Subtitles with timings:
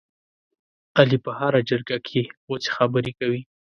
[0.97, 3.41] علي په هره جرګه کې غوڅې خبرې کوي.